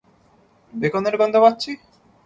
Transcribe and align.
বেকনের 0.73 1.15
গন্ধ 1.17 1.35
পাচ্ছি! 1.43 1.71